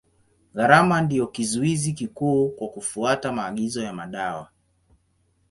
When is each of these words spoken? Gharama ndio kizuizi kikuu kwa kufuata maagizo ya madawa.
Gharama 0.53 1.01
ndio 1.01 1.27
kizuizi 1.27 1.93
kikuu 1.93 2.49
kwa 2.49 2.67
kufuata 2.69 3.31
maagizo 3.31 3.81
ya 3.83 3.93
madawa. 3.93 4.49